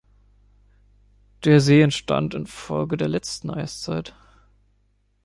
[1.43, 4.15] Der See entstand infolge der letzten Eiszeit.